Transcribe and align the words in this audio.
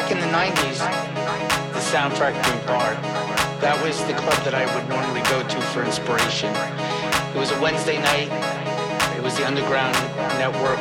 back 0.00 0.12
in 0.12 0.18
the 0.18 0.32
90s, 0.32 0.80
the 1.76 1.84
soundtrack 1.92 2.32
Green 2.44 2.66
Bar, 2.66 2.94
that 3.60 3.76
was 3.84 4.00
the 4.08 4.14
club 4.14 4.40
that 4.48 4.54
I 4.54 4.64
would 4.72 4.88
normally 4.88 5.20
go 5.28 5.44
to 5.44 5.60
for 5.76 5.84
inspiration. 5.84 6.48
It 7.36 7.38
was 7.38 7.52
a 7.52 7.60
Wednesday 7.60 8.00
night. 8.00 8.32
It 9.12 9.22
was 9.22 9.36
the 9.36 9.46
underground 9.46 9.92
network 10.40 10.80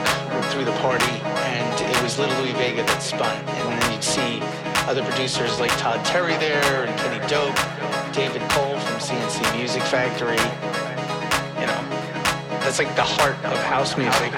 through 0.51 0.63
the 0.63 0.77
party, 0.79 1.19
and 1.51 1.67
it 1.83 2.01
was 2.01 2.17
Little 2.17 2.31
Louie 2.39 2.53
Vega 2.53 2.83
that 2.87 3.03
spun. 3.03 3.35
And 3.59 3.81
then 3.81 3.91
you'd 3.91 4.07
see 4.07 4.39
other 4.87 5.03
producers 5.03 5.59
like 5.59 5.75
Todd 5.75 5.99
Terry 6.05 6.37
there, 6.39 6.87
and 6.87 6.95
Kenny 7.03 7.19
Dope, 7.27 7.59
David 8.15 8.39
Cole 8.55 8.79
from 8.79 9.01
C+C 9.03 9.43
Music 9.51 9.83
Factory. 9.83 10.39
You 11.59 11.67
know, 11.67 11.81
that's 12.63 12.79
like 12.79 12.95
the 12.95 13.03
heart 13.03 13.35
of 13.43 13.59
house 13.67 13.97
music. 13.97 14.31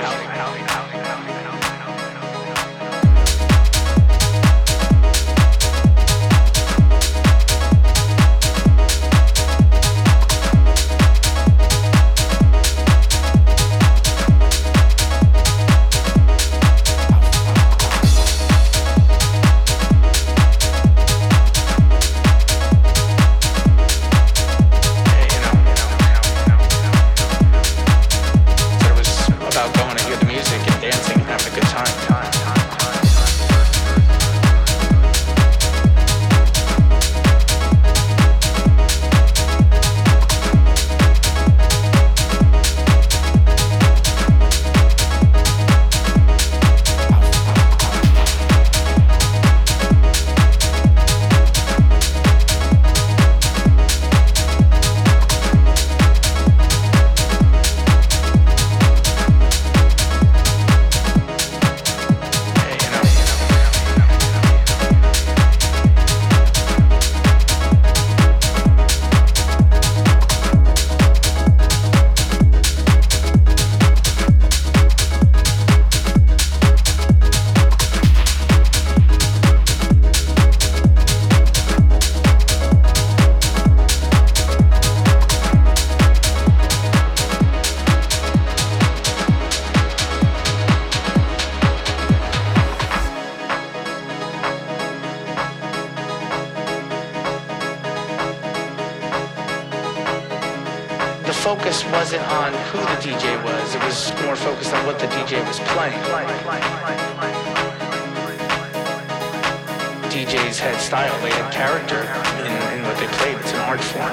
style. 110.91 111.21
They 111.23 111.31
had 111.31 111.47
character 111.53 112.03
in, 112.43 112.51
in 112.75 112.83
what 112.83 112.99
they 112.99 113.07
played. 113.15 113.39
It's 113.39 113.55
an 113.55 113.63
art 113.63 113.79
form. 113.79 114.11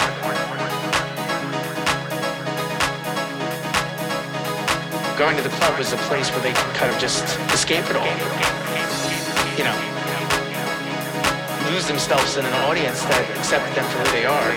Going 5.19 5.35
to 5.35 5.43
the 5.43 5.51
club 5.59 5.77
was 5.77 5.93
a 5.93 5.99
place 6.07 6.31
where 6.31 6.39
they 6.39 6.55
kind 6.79 6.87
of 6.87 6.97
just 7.03 7.27
escape 7.51 7.83
it 7.91 7.99
all. 7.99 8.07
You 9.59 9.67
know, 9.67 9.75
lose 11.75 11.91
themselves 11.91 12.39
in 12.39 12.47
an 12.47 12.55
audience 12.71 13.03
that 13.11 13.27
accepted 13.35 13.75
them 13.75 13.83
for 13.91 13.99
who 13.99 14.11
they 14.15 14.23
are. 14.23 14.51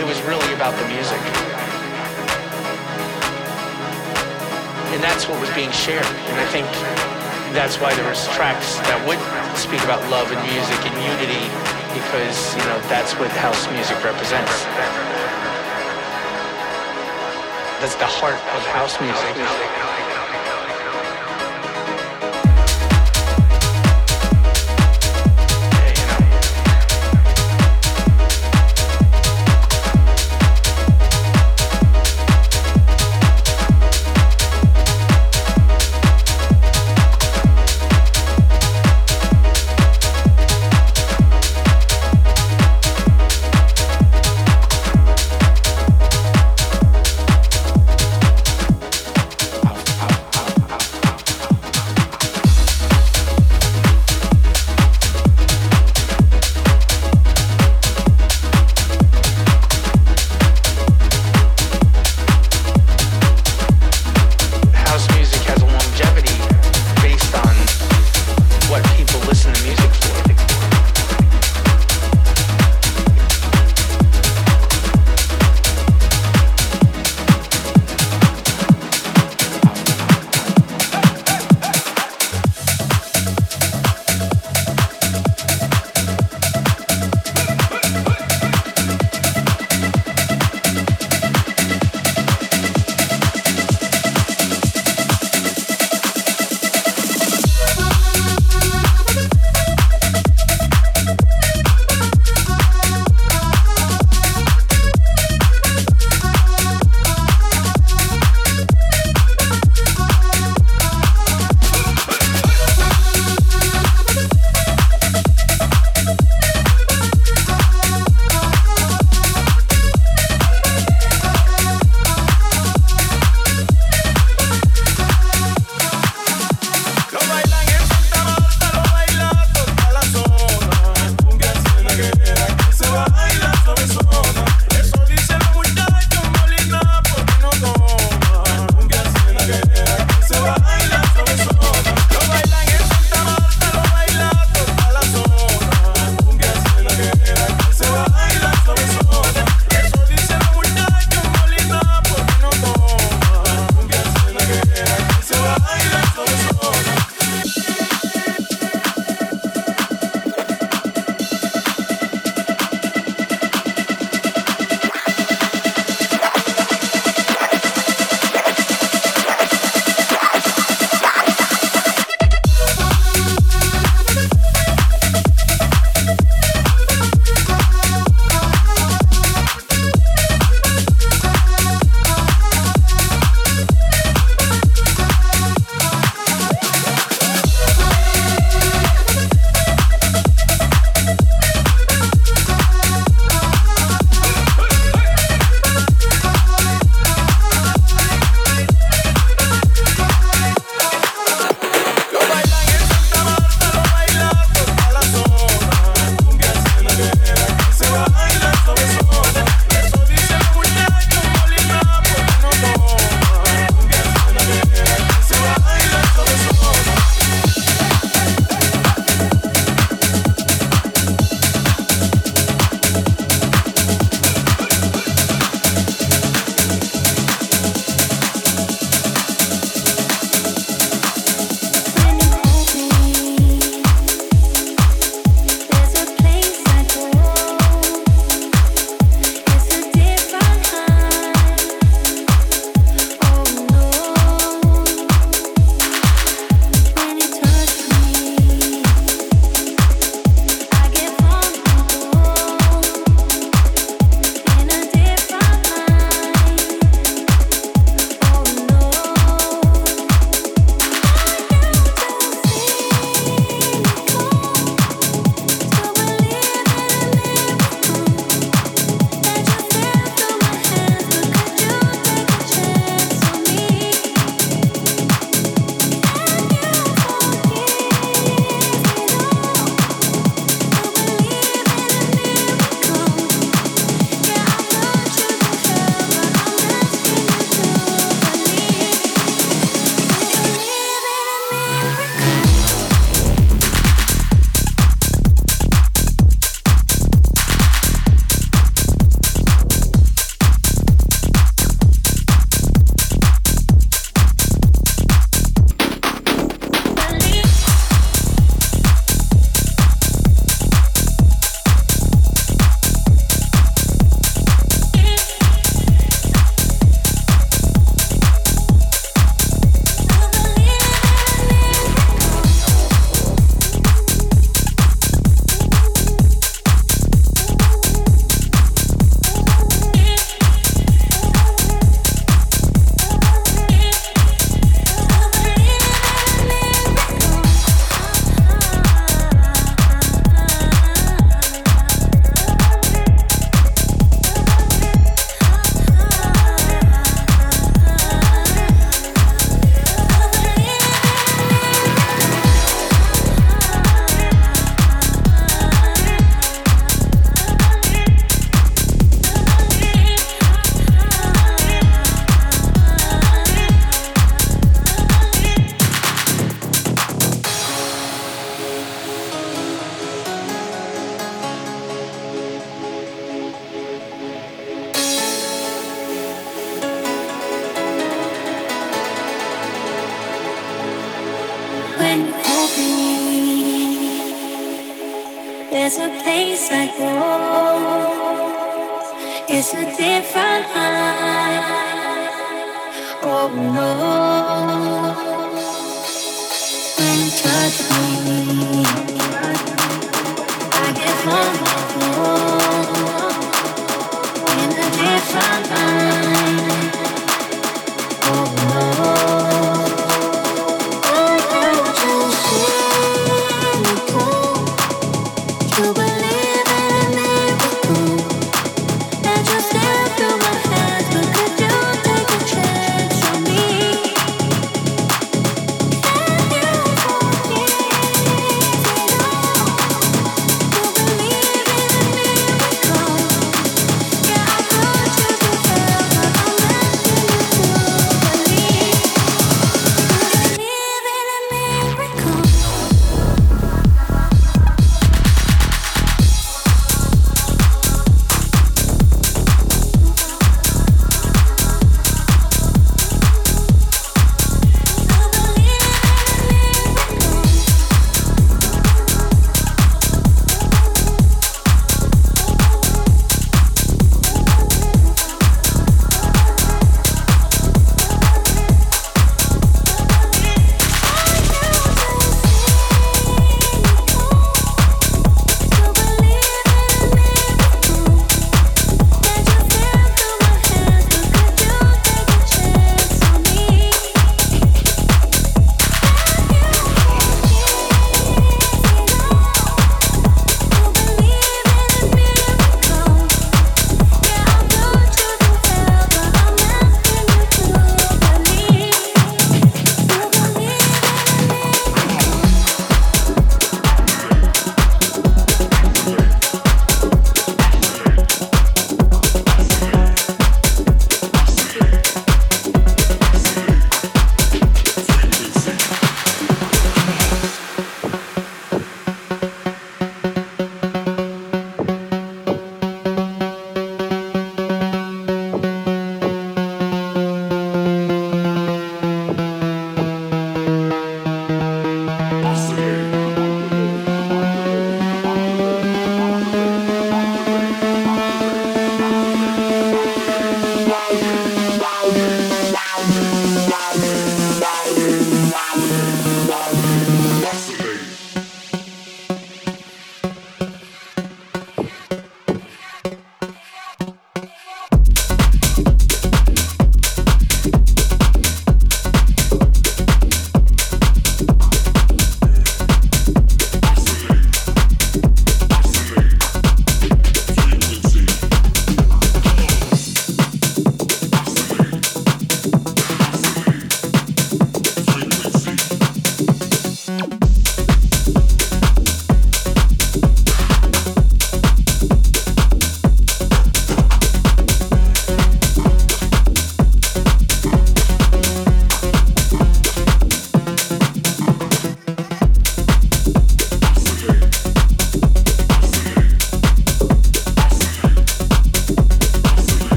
It 0.00 0.06
was 0.08 0.16
really 0.24 0.48
about 0.56 0.72
the 0.80 0.88
music. 0.88 1.20
And 4.96 5.04
that's 5.04 5.28
what 5.28 5.36
was 5.44 5.52
being 5.52 5.72
shared. 5.76 6.08
And 6.08 6.40
I 6.40 6.48
think 6.48 6.64
that's 7.52 7.76
why 7.76 7.92
there 7.92 8.08
was 8.08 8.24
tracks 8.32 8.80
that 8.88 8.96
would 9.04 9.20
speak 9.62 9.84
about 9.84 10.02
love 10.10 10.26
and 10.32 10.42
music 10.50 10.80
and 10.90 10.96
unity 11.06 11.46
because, 11.94 12.56
you 12.56 12.64
know, 12.66 12.80
that's 12.90 13.14
what 13.14 13.30
house 13.30 13.70
music 13.70 13.94
represents. 14.02 14.64
That's 17.78 17.94
the 17.94 18.10
heart 18.10 18.34
of 18.34 18.66
house 18.74 19.00
music. 19.00 19.91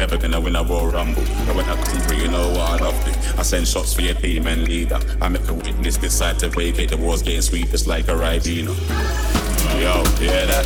Never 0.00 0.16
gonna 0.16 0.40
win 0.40 0.56
a 0.56 0.64
Royal 0.64 0.86
Rumble. 0.86 1.22
But 1.46 1.56
when 1.56 1.66
I 1.66 1.76
come 1.76 2.00
through, 2.00 2.16
you 2.16 2.28
know 2.28 2.48
what 2.48 2.80
I 2.80 2.84
love 2.84 3.04
to. 3.04 3.38
I 3.38 3.42
send 3.42 3.68
shots 3.68 3.92
for 3.92 4.00
your 4.00 4.14
team 4.14 4.46
and 4.46 4.66
leader. 4.66 4.98
I 5.20 5.28
make 5.28 5.46
a 5.46 5.52
witness 5.52 5.98
decide 5.98 6.38
to 6.38 6.48
vacate. 6.48 6.88
The 6.88 6.96
war's 6.96 7.20
getting 7.20 7.42
sweet, 7.42 7.68
like 7.86 8.08
a 8.08 8.12
Ribena. 8.12 8.72
Yo, 9.76 10.02
hear 10.16 10.46
that? 10.46 10.64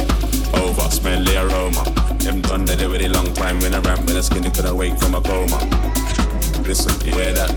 Over, 0.55 0.89
smell 0.89 1.25
the 1.25 1.35
aroma. 1.43 1.83
Them 2.23 2.43
done 2.43 2.65
that 2.67 2.81
already 2.81 3.09
long 3.09 3.35
time 3.35 3.59
when 3.59 3.75
I 3.75 3.81
ramp 3.81 4.07
when 4.07 4.15
the 4.15 4.23
skinny 4.23 4.51
couldn't 4.51 4.77
wake 4.77 4.97
from 4.99 5.17
a 5.17 5.21
coma. 5.21 5.59
Listen, 6.63 6.95
hear 7.01 7.33
that? 7.35 7.51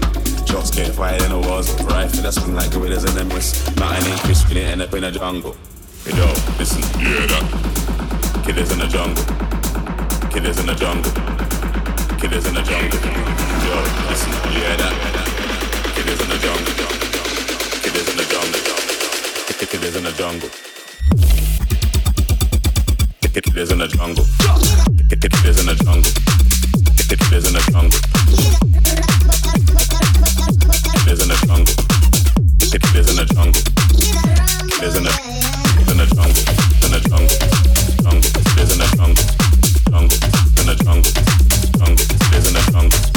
Shots 0.49 0.71
get 0.71 0.95
fired 0.95 1.21
in 1.21 1.29
the 1.29 1.37
walls, 1.37 1.69
right? 1.83 2.09
For 2.09 2.21
that 2.21 2.33
swing 2.33 2.55
like 2.55 2.71
gorillas 2.71 3.05
in 3.05 3.13
them 3.13 3.29
wrists. 3.29 3.69
Nothing 3.75 4.11
ain't 4.11 4.19
fish, 4.21 4.43
can 4.45 4.57
end 4.57 4.81
up 4.81 4.93
in 4.95 5.03
a 5.03 5.11
jungle. 5.11 5.55
Yo, 6.07 6.25
listen, 6.57 6.81
hear 6.99 7.27
that? 7.27 8.47
Is 8.47 8.71
in 8.71 8.79
the 8.79 8.87
jungle. 8.87 9.23
Is 10.43 10.59
in 10.59 10.65
the 10.65 10.73
jungle. 10.73 11.36
Is 12.17 12.45
in 12.45 12.53
the 12.55 12.61
jungle. 12.61 12.99
Yo, 13.63 13.77
listen, 14.09 14.31
you 14.51 14.59
hear 14.59 14.75
that? 14.77 14.93
Is 15.97 16.19
in 16.19 16.27
the 16.27 16.37
jungle. 16.41 16.73
Is 17.85 17.93
in 18.09 18.17
the 18.17 18.25
jungle. 18.25 18.59
Is 19.77 19.95
in 19.95 20.03
the 20.03 20.13
jungle. 20.17 20.49
Is 23.55 23.71
in 23.71 23.77
the 23.77 23.87
jungle. 23.87 24.25
Is 25.45 25.59
in 25.59 25.65
the 25.67 25.75
jungle. 25.77 26.11
Is 27.11 27.45
in 27.47 27.53
the 27.53 27.61
jungle. 27.69 28.01
Is 31.07 31.21
in 31.21 31.29
the 31.29 31.37
jungle. 31.45 31.73
Is 32.97 33.09
in 33.09 33.15
the 33.15 33.25
jungle. 33.25 33.61
Is 34.83 34.95
in 34.95 35.03
the 35.03 35.13
in 35.87 35.97
the 35.97 36.05
jungle. 36.15 36.43
In 36.83 36.91
the 36.91 36.99
jungle. 37.07 37.37
Jungle. 38.03 38.31
Is 38.61 38.69
in 38.73 38.79
the 38.79 38.87
jungle. 38.97 39.25
Jungle. 39.91 40.17
In 40.57 40.65
the 40.65 40.75
jungle. 40.83 41.66
Jungle. 41.77 41.95
Kid 42.31 42.37
is 42.37 43.16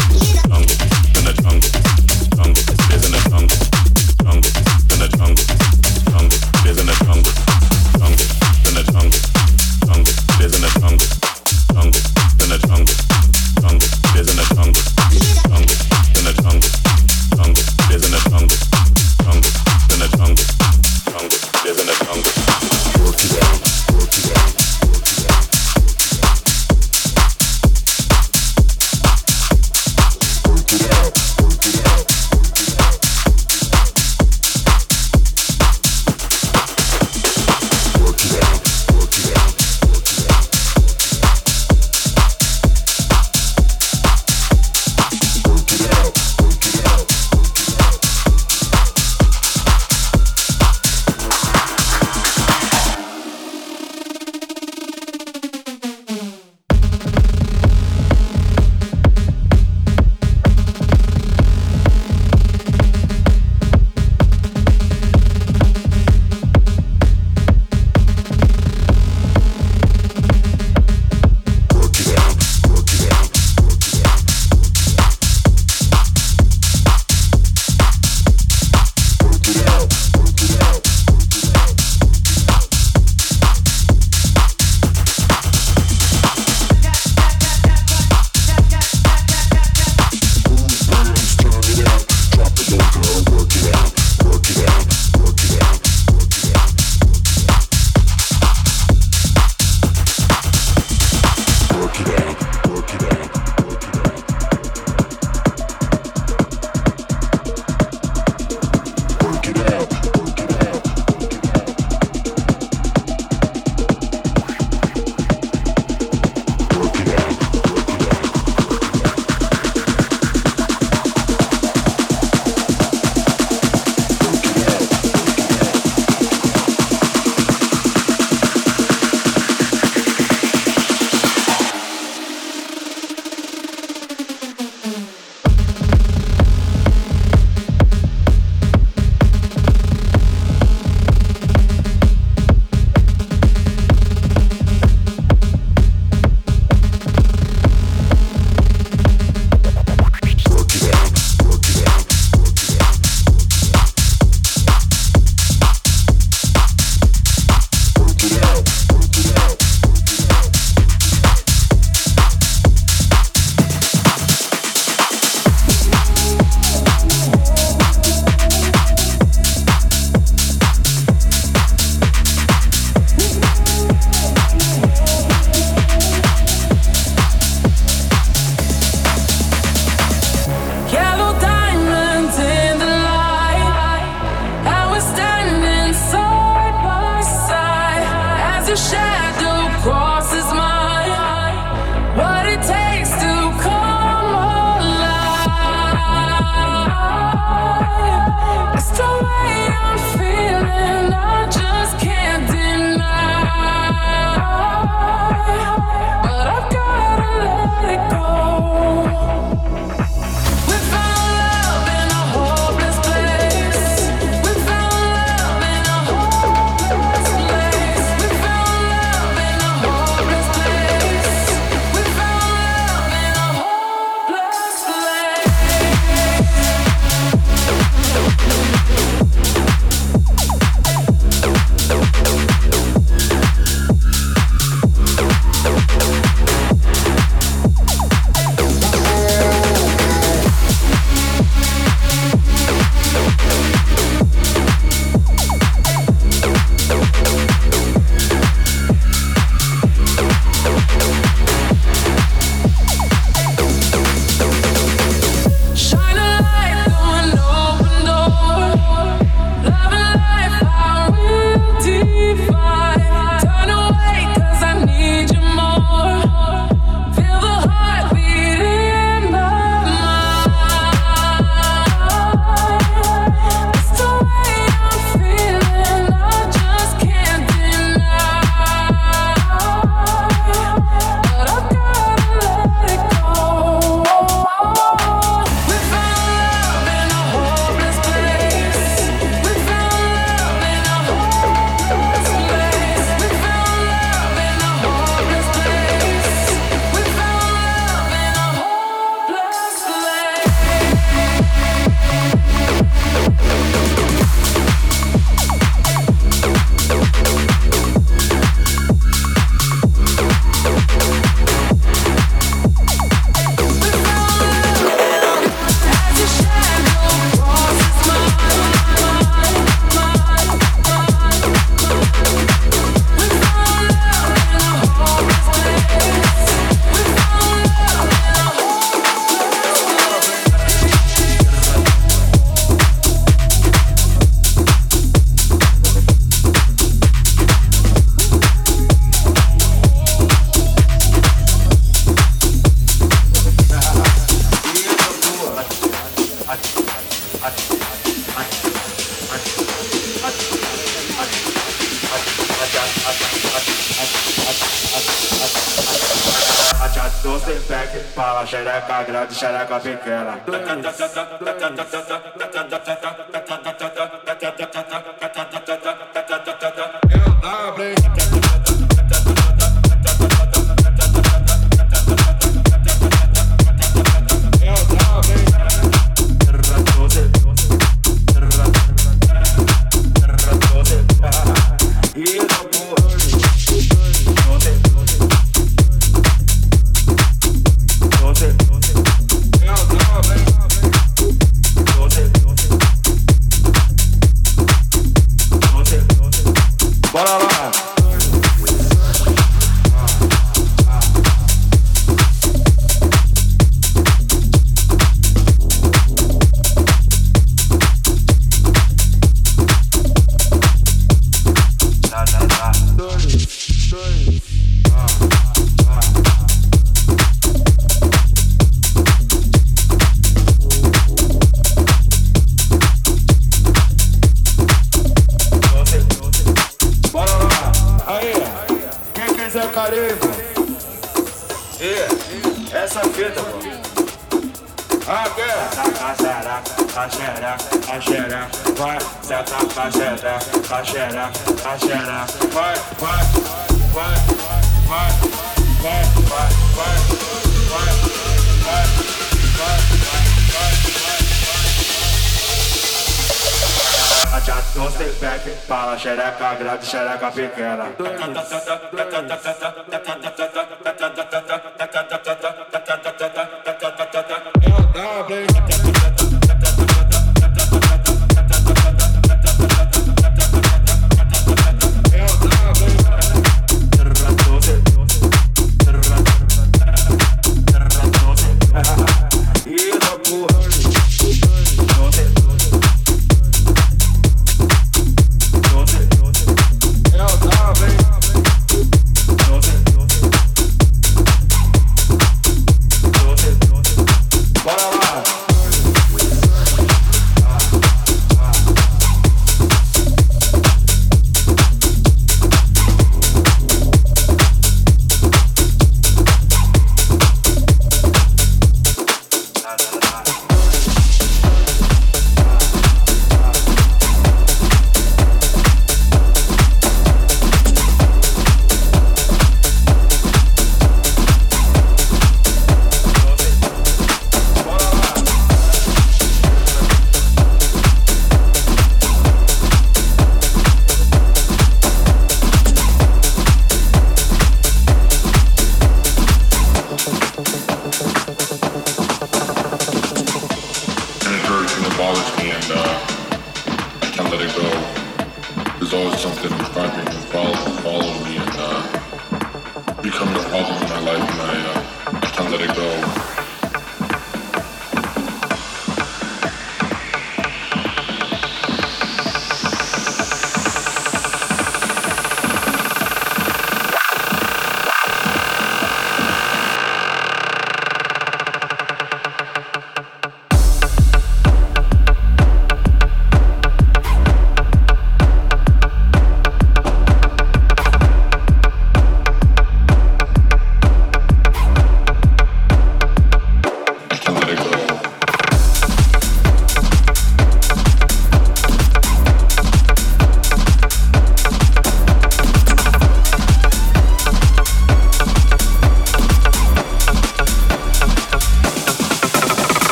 xereca 456.83 457.31
pequena. 457.31 457.85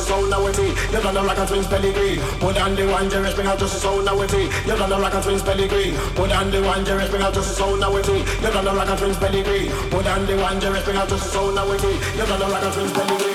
justice 0.00 0.16
on 0.16 0.30
now 0.30 0.44
with 0.44 0.58
me. 0.58 0.68
You 0.68 1.02
got 1.02 1.14
the 1.14 1.22
rock 1.22 1.38
and 1.38 1.48
twins 1.48 1.66
pedigree. 1.66 2.16
Put 2.40 2.56
on 2.58 2.74
the 2.74 2.86
one 2.88 3.10
Jerry, 3.10 3.32
bring 3.34 3.46
out 3.46 3.58
justice 3.58 3.84
on 3.84 4.04
now 4.04 4.16
with 4.16 4.32
me. 4.32 4.44
You 4.44 4.76
got 4.78 4.88
the 4.88 4.98
rock 4.98 5.14
and 5.14 5.22
twins 5.22 5.42
pedigree. 5.42 5.92
Put 6.14 6.32
on 6.32 6.50
the 6.50 6.62
one 6.62 6.84
Jerry, 6.84 7.08
bring 7.08 7.22
out 7.22 7.34
justice 7.34 7.60
on 7.60 7.80
now 7.80 7.92
with 7.92 8.08
me. 8.08 8.20
You 8.20 8.52
got 8.52 8.64
the 8.64 8.72
rock 8.72 8.88
and 8.88 8.98
twins 8.98 9.18
pedigree. 9.18 9.68
Put 9.90 10.06
on 10.06 10.26
the 10.26 10.36
one 10.36 10.60
Jerry, 10.60 10.80
bring 10.84 10.96
out 10.96 11.08
justice 11.08 11.36
on 11.36 11.54
now 11.54 11.68
with 11.68 11.82
me. 11.82 11.92
You 12.16 12.26
got 12.26 12.38
the 12.38 12.46
rock 12.46 12.62
and 12.62 12.72
twins 12.72 12.92
pedigree. 12.92 13.29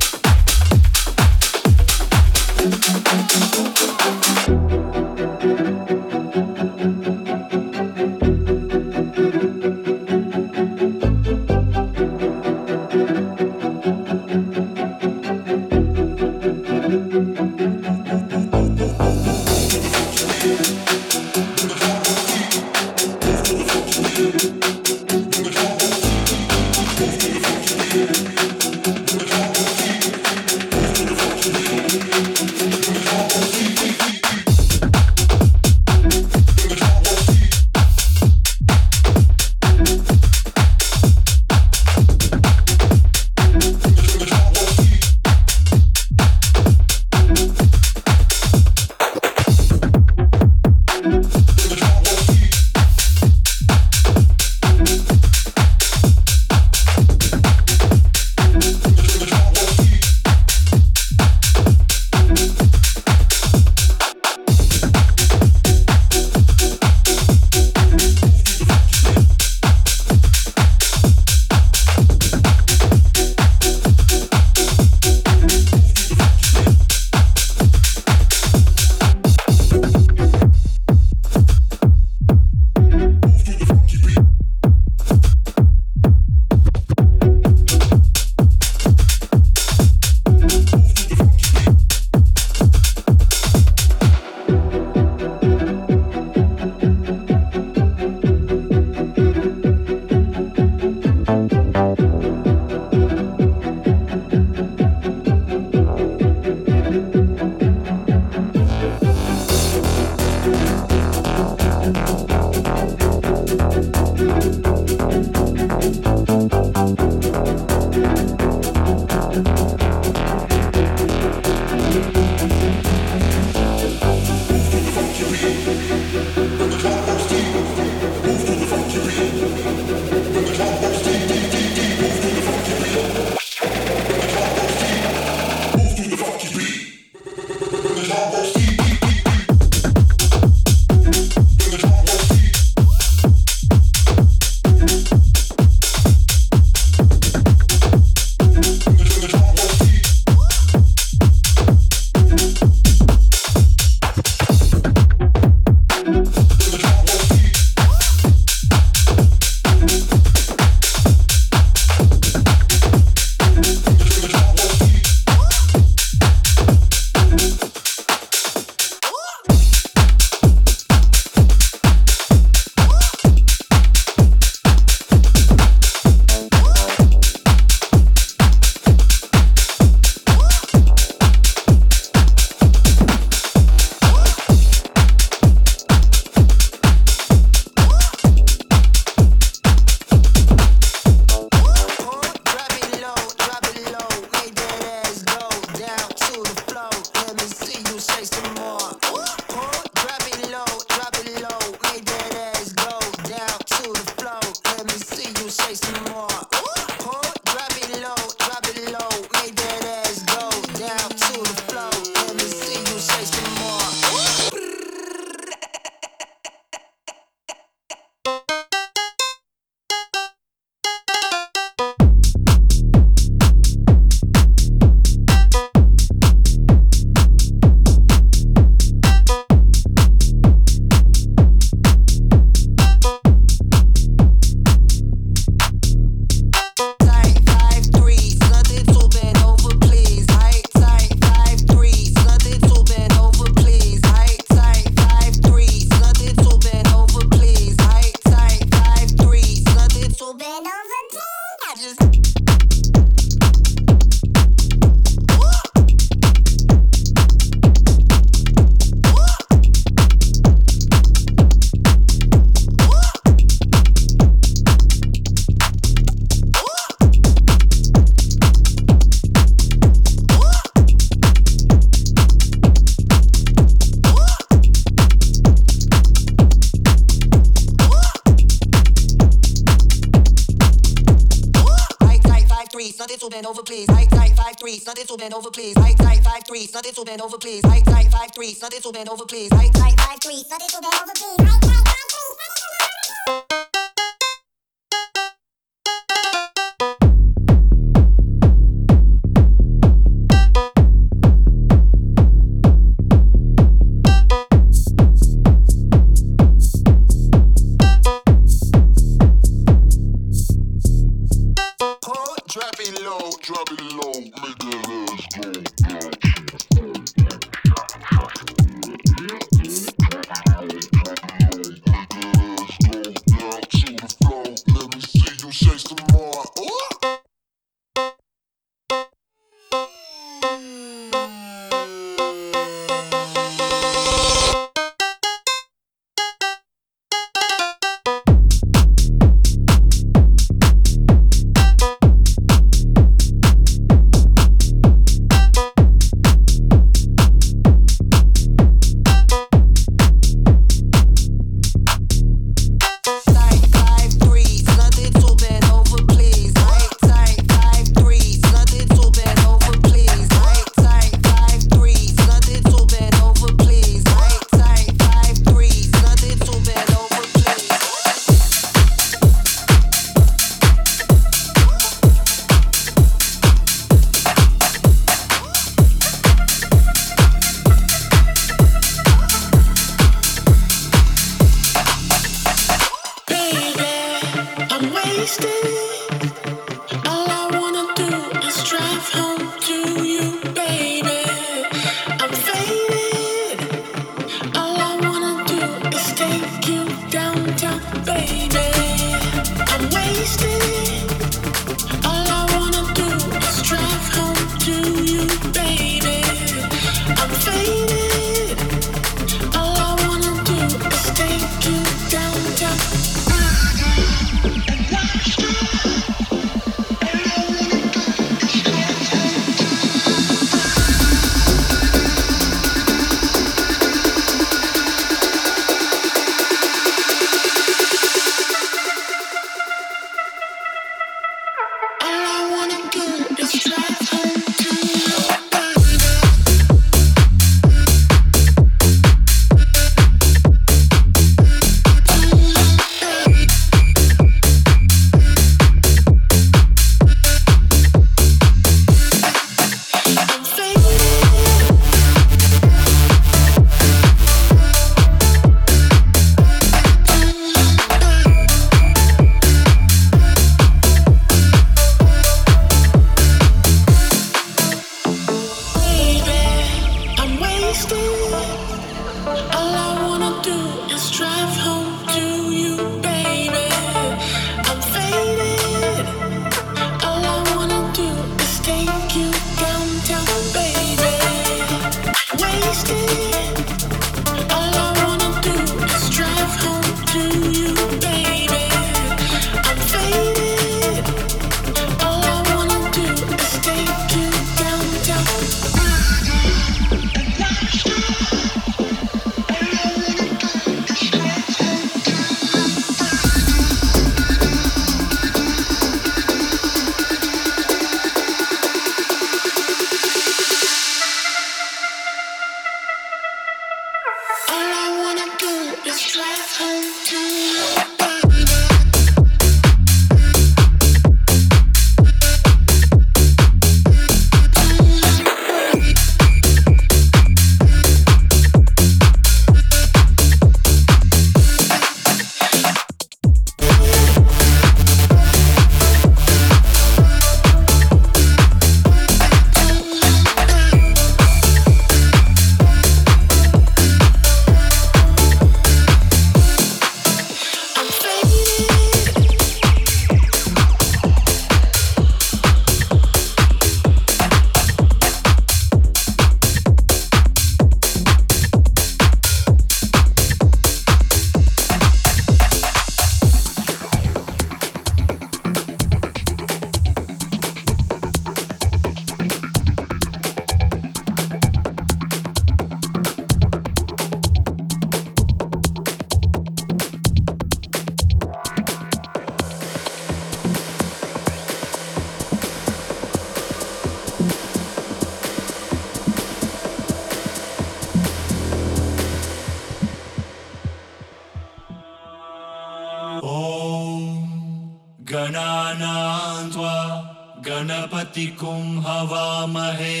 गणपतिकुं 598.18 598.82
हवामहे 598.84 600.00